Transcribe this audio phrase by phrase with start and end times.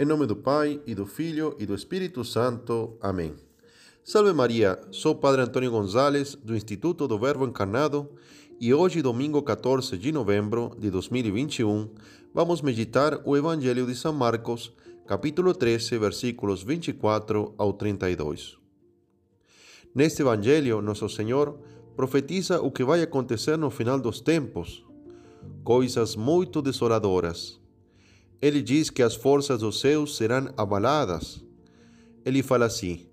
[0.00, 2.96] Em nome do Pai, e do Filho, e do Espírito Santo.
[3.02, 3.34] Amém.
[4.02, 8.08] Salve Maria, sou Padre Antônio Gonzalez, do Instituto do Verbo Encarnado,
[8.58, 11.90] e hoje, domingo 14 de novembro de 2021,
[12.32, 14.72] vamos meditar o Evangelho de São Marcos,
[15.06, 18.56] capítulo 13, versículos 24 ao 32.
[19.94, 21.60] Neste Evangelho, Nosso Senhor
[21.94, 24.82] profetiza o que vai acontecer no final dos tempos,
[25.62, 27.59] coisas muito desoladoras.
[28.40, 31.44] Ele diz que as forças dos céus serão abaladas.
[32.24, 33.06] Ele fala assim: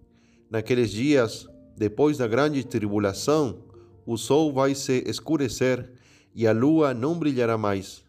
[0.50, 3.64] Naqueles dias, depois da grande tribulação,
[4.06, 5.92] o sol vai se escurecer
[6.34, 8.04] e a lua não brilhará mais.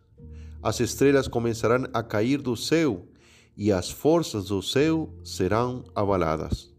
[0.62, 3.06] As estrelas começarão a cair do céu
[3.56, 6.72] e as forças do céu serão abaladas.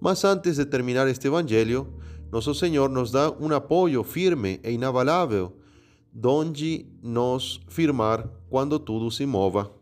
[0.00, 1.92] Mas antes de terminar este evangelho,
[2.30, 5.56] nosso Senhor nos dá um apoio firme e inabalável,
[6.14, 9.74] donde nos firmar quando tudo se mova.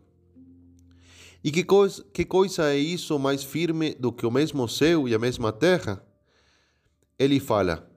[1.43, 5.13] E que coisa, que coisa é isso mais firme do que o mesmo céu e
[5.13, 6.03] a mesma terra?
[7.19, 7.87] Ele fala: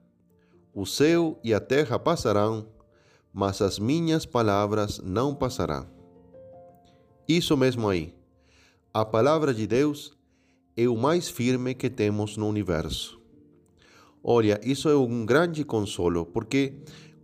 [0.71, 2.67] O céu e a terra passarão,
[3.33, 5.87] mas as minhas palavras não passarão.
[7.27, 8.13] Isso mesmo aí.
[8.93, 10.13] A palavra de Deus
[10.75, 13.19] é o mais firme que temos no universo.
[14.23, 16.73] Olha, isso é um grande consolo, porque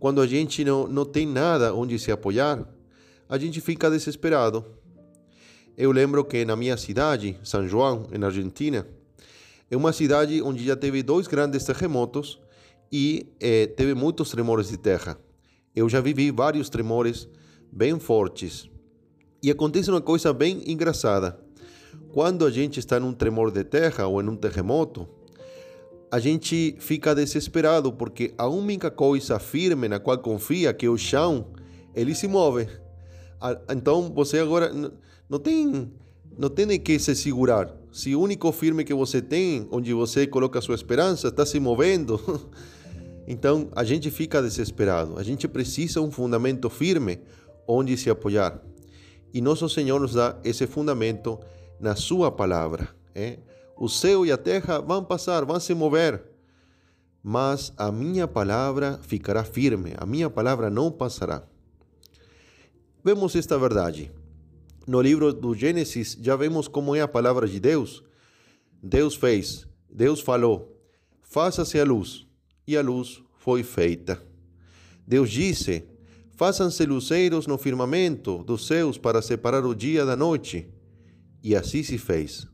[0.04, 2.68] quando a gente não, não tem nada onde se apoiar,
[3.26, 4.62] a gente fica desesperado
[5.76, 8.86] eu lembro que na minha cidade, São João, na Argentina,
[9.68, 12.38] é uma cidade onde já teve dois grandes terremotos
[12.92, 15.18] e eh, teve muitos tremores de terra.
[15.74, 17.26] Eu já vivi vários tremores
[17.72, 18.70] bem fortes.
[19.42, 21.40] E acontece uma coisa bem engraçada.
[22.12, 25.08] Quando a gente está num tremor de terra ou em um terremoto,
[26.14, 30.96] a gente fica desesperado porque a única coisa firme na qual confia, que é o
[30.96, 31.48] chão,
[31.92, 32.68] ele se move.
[33.68, 34.72] Então você agora
[35.28, 35.90] não tem,
[36.38, 37.68] não tem que se segurar.
[37.90, 42.20] Se o único firme que você tem, onde você coloca sua esperança, está se movendo,
[43.26, 45.18] então a gente fica desesperado.
[45.18, 47.18] A gente precisa um fundamento firme
[47.66, 48.62] onde se apoiar.
[49.32, 51.40] E nosso Senhor nos dá esse fundamento
[51.80, 52.88] na Sua palavra.
[53.12, 53.38] É?
[53.76, 56.22] O céu e a terra vão passar, vão se mover,
[57.22, 61.42] mas a minha palavra ficará firme, a minha palavra não passará.
[63.02, 64.12] Vemos esta verdade.
[64.86, 68.04] No livro do Gênesis já vemos como é a palavra de Deus.
[68.82, 70.78] Deus fez, Deus falou:
[71.22, 72.26] faça-se a luz,
[72.66, 74.22] e a luz foi feita.
[75.06, 75.84] Deus disse:
[76.36, 80.68] façam-se luceiros no firmamento dos céus para separar o dia da noite,
[81.42, 82.46] e assim se fez.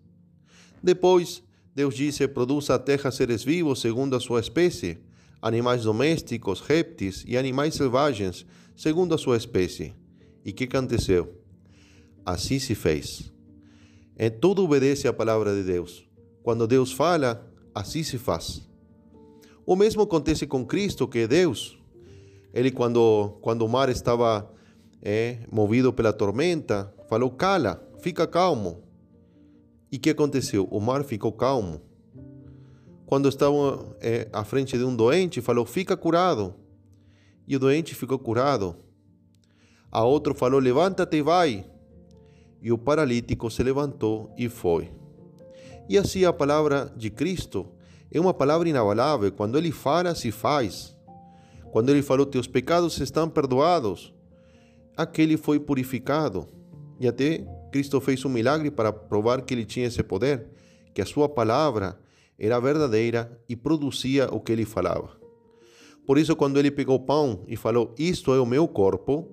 [0.82, 1.42] Depois,
[1.74, 4.98] Deus disse: produza a terra seres vivos segundo a sua espécie,
[5.40, 8.46] animais domésticos, répteis e animais selvagens
[8.76, 9.94] segundo a sua espécie.
[10.44, 11.34] E que aconteceu?
[12.24, 13.32] Assim se fez.
[14.16, 16.06] É, tudo obedece à palavra de Deus.
[16.42, 18.66] Quando Deus fala, assim se faz.
[19.64, 21.78] O mesmo acontece com Cristo, que é Deus.
[22.52, 24.50] Ele, quando, quando o mar estava
[25.02, 28.82] é, movido pela tormenta, falou: cala, fica calmo.
[29.90, 30.68] E que aconteceu?
[30.70, 31.80] O mar ficou calmo.
[33.06, 36.54] Quando estava é, à frente de um doente, falou: fica curado.
[37.46, 38.76] E o doente ficou curado.
[39.90, 41.66] A outro falou: Levanta-te e vai.
[42.62, 44.92] E o paralítico se levantou e foi.
[45.88, 47.66] E assim a palavra de Cristo
[48.12, 49.32] é uma palavra inabalável.
[49.32, 50.96] Quando ele fala, se faz.
[51.72, 54.14] Quando ele falou: Teus pecados estão perdoados,
[54.96, 56.46] aquele foi purificado.
[57.00, 60.46] E até Cristo fez um milagre para provar que ele tinha esse poder,
[60.94, 61.98] que a sua palavra
[62.38, 65.18] era verdadeira e produzia o que ele falava.
[66.06, 69.28] Por isso, quando ele pegou o pão e falou: Isto é o meu corpo,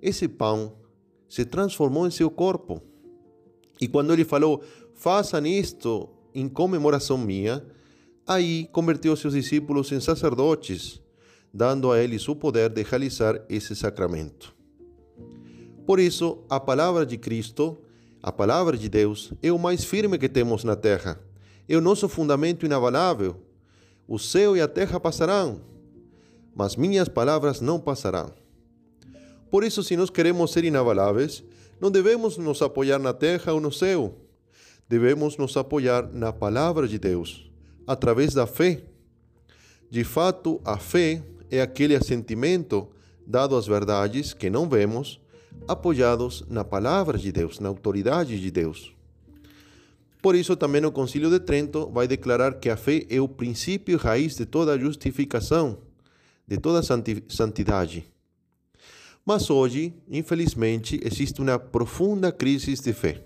[0.00, 0.76] esse pão
[1.28, 2.82] se transformou em seu corpo.
[3.80, 4.62] E quando ele falou,
[4.94, 7.64] façam isto em comemoração minha,
[8.26, 11.00] aí converteu seus discípulos em sacerdotes,
[11.52, 14.54] dando a eles o poder de realizar esse sacramento.
[15.86, 17.78] Por isso, a palavra de Cristo,
[18.22, 21.20] a palavra de Deus, é o mais firme que temos na terra.
[21.68, 23.36] É o nosso fundamento inabalável.
[24.06, 25.60] O céu e a terra passarão,
[26.54, 28.32] mas minhas palavras não passarão.
[29.50, 31.42] Por isso, se nós queremos ser inabaláveis,
[31.80, 34.14] não devemos nos apoiar na terra ou no céu.
[34.88, 37.50] Devemos nos apoiar na palavra de Deus,
[37.86, 38.82] através da fé.
[39.90, 42.88] De fato, a fé é aquele assentimento
[43.26, 45.20] dado às verdades que não vemos,
[45.66, 48.92] apoiados na palavra de Deus, na autoridade de Deus.
[50.20, 53.94] Por isso, também o Concílio de Trento vai declarar que a fé é o princípio
[53.94, 55.78] e raiz de toda justificação,
[56.46, 56.80] de toda
[57.28, 58.04] santidade.
[59.24, 63.24] Mas hoje, infelizmente, existe uma profunda crise de fé.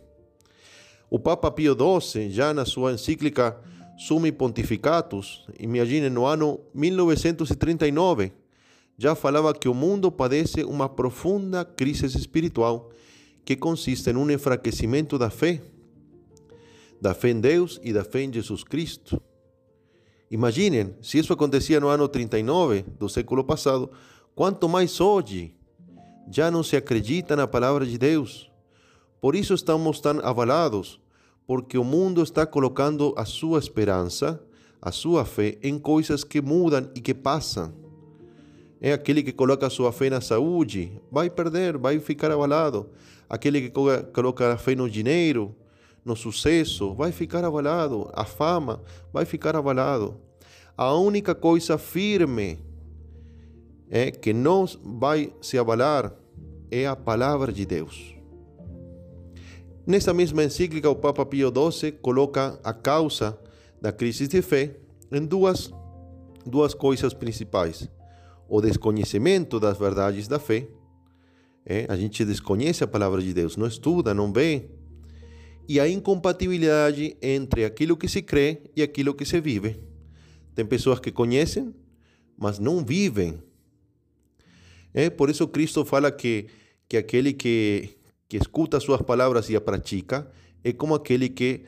[1.10, 3.56] O Papa Pio XII, já na sua encíclica
[3.96, 8.32] Summi Pontificatus, imagine no ano 1939,
[8.98, 12.90] já falava que o mundo padece uma profunda crise espiritual
[13.44, 15.62] que consiste em um enfraquecimento da fé,
[17.00, 19.20] da fé em Deus e da fé em Jesus Cristo.
[20.30, 23.90] Imaginem, se isso acontecia no ano 39 do século passado,
[24.34, 25.54] quanto mais hoje
[26.28, 28.50] já não se acredita na palavra de Deus.
[29.20, 31.00] Por isso estamos tão avalados,
[31.46, 34.42] porque o mundo está colocando a sua esperança,
[34.82, 37.85] a sua fé em coisas que mudam e que passam.
[38.80, 42.90] É aquele que coloca sua fé na saúde, vai perder, vai ficar abalado.
[43.28, 43.70] Aquele que
[44.12, 45.54] coloca a fé no dinheiro,
[46.04, 48.10] no sucesso, vai ficar abalado.
[48.12, 48.82] A fama,
[49.12, 50.20] vai ficar abalado.
[50.76, 52.58] A única coisa firme
[53.88, 56.12] é que não vai se abalar
[56.70, 58.14] é a palavra de Deus.
[59.86, 63.38] Nessa mesma encíclica, o Papa Pio XII coloca a causa
[63.80, 64.76] da crise de fé
[65.12, 65.72] em duas,
[66.44, 67.88] duas coisas principais:
[68.48, 70.68] o desconhecimento das verdades da fé.
[71.64, 74.70] É, a gente desconhece a palavra de Deus, não estuda, não vê.
[75.68, 79.80] E a incompatibilidade entre aquilo que se crê e aquilo que se vive.
[80.54, 81.74] Tem pessoas que conhecem,
[82.38, 83.42] mas não vivem
[84.96, 86.46] é por isso Cristo fala que,
[86.88, 90.26] que aquele que, que escuta suas palavras e a pratica
[90.64, 91.64] é como aquele que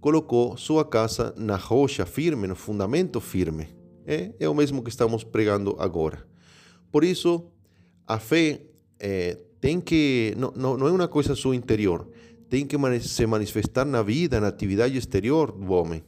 [0.00, 3.68] colocou sua casa na rocha firme, no fundamento firme.
[4.06, 6.26] É, é o mesmo que estamos pregando agora.
[6.90, 7.44] Por isso,
[8.06, 8.60] a fé
[8.98, 12.08] é, tem que não, não, não é uma coisa só interior,
[12.48, 16.02] tem que se manifestar na vida, na atividade exterior do homem.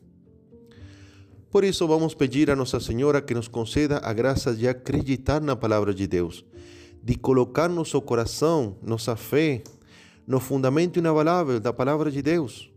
[1.51, 5.55] Por isso, vamos pedir a Nossa Senhora que nos conceda a graça de acreditar na
[5.55, 6.45] palavra de Deus,
[7.01, 9.63] de colocar nosso coração, nossa fé,
[10.27, 12.73] no fundamento inabalável da palavra de Deus,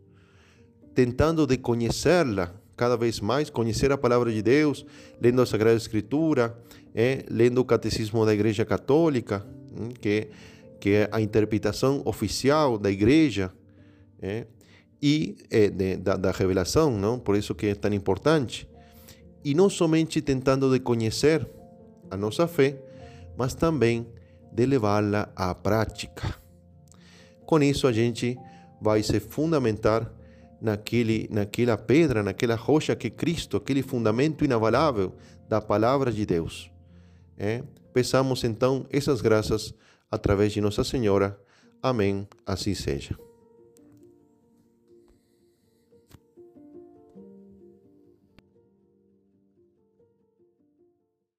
[0.93, 4.85] tentando de conhecê-la cada vez mais, conhecer a palavra de Deus,
[5.19, 6.55] lendo a Sagrada Escritura,
[6.93, 9.45] é, lendo o Catecismo da Igreja Católica,
[9.75, 10.27] hum, que,
[10.79, 13.51] que é a interpretação oficial da Igreja,
[14.21, 14.45] é,
[15.01, 17.19] e é, de, da, da, revelação, não?
[17.19, 18.67] Por isso que é tão importante.
[19.43, 21.47] E não somente tentando de conhecer
[22.09, 22.79] a nossa fé,
[23.37, 24.07] mas também
[24.51, 26.35] de levá-la à prática.
[27.45, 28.37] Com isso a gente
[28.81, 30.11] vai se fundamentar
[30.61, 35.15] naquele, naquela pedra, naquela rocha que Cristo, aquele fundamento inabalável
[35.47, 36.71] da palavra de Deus.
[37.37, 37.63] É?
[37.93, 39.73] Peçamos então essas graças
[40.09, 41.39] através de Nossa Senhora.
[41.81, 42.27] Amém.
[42.45, 43.26] Assim seja.